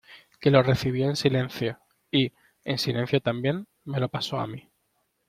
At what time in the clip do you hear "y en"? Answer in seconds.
2.11-2.79